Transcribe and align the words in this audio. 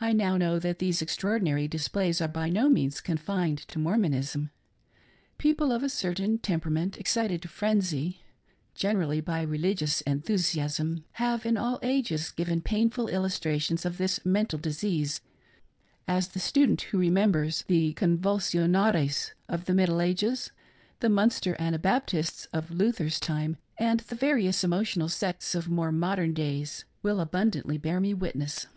I 0.00 0.12
now 0.12 0.36
know 0.36 0.60
that, 0.60 0.78
these 0.78 1.02
extraordinary 1.02 1.66
displays 1.66 2.20
are 2.20 2.28
by 2.28 2.48
no 2.48 2.68
means 2.68 3.00
confined 3.00 3.58
to 3.66 3.80
Mormonism. 3.80 4.50
People 5.38 5.72
of 5.72 5.82
a 5.82 5.88
certain 5.88 6.38
temper 6.38 6.68
ament, 6.68 6.98
excited 6.98 7.42
to 7.42 7.48
frenzy— 7.48 8.20
generally 8.76 9.20
by 9.20 9.42
religious 9.42 10.02
enthusiasm— 10.02 11.04
have 11.24 11.44
in 11.44 11.56
all 11.56 11.80
ages 11.82 12.30
given 12.30 12.60
painful 12.60 13.08
illustrations 13.08 13.84
of 13.84 13.98
this 13.98 14.24
mental 14.24 14.56
dis 14.56 14.84
ease; 14.84 15.20
as 16.06 16.28
the 16.28 16.38
student 16.38 16.82
who 16.82 16.98
remembers 16.98 17.62
the 17.66 17.92
Convulsionnaires 17.94 19.32
of 19.48 19.64
the 19.64 19.74
middle 19.74 20.00
ages, 20.00 20.52
the 21.00 21.08
Munster 21.08 21.56
Anabaptists 21.58 22.44
of 22.52 22.70
Luther's 22.70 23.18
time, 23.18 23.56
and 23.78 23.98
the 23.98 24.14
various 24.14 24.62
emotional 24.62 25.08
sects 25.08 25.56
of 25.56 25.68
more 25.68 25.90
modern 25.90 26.34
days, 26.34 26.84
will 27.02 27.18
abundantly 27.18 27.76
bear 27.78 27.98
me 27.98 28.14
witness. 28.14 28.68